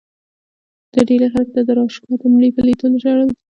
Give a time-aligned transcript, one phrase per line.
[0.95, 3.29] د ډیلي خلکو د داراشکوه د مړي په لیدو ژړل.